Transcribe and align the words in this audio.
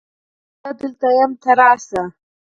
زه 0.61 0.69
دلته 0.79 1.07
یم 1.17 1.31
ته 1.41 1.51
راشه 1.59 2.01